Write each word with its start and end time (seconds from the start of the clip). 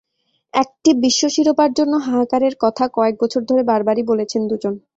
একটি 0.53 0.89
বিশ্ব 1.03 1.23
শিরোপার 1.35 1.69
জন্য 1.73 1.93
হাহাকারের 2.05 2.55
কথা 2.63 2.85
কয়েক 2.95 3.15
বছর 3.21 3.41
ধরে 3.49 3.61
বারবারই 3.69 4.03
বলেছেন 4.11 4.41
দুজন। 4.49 4.73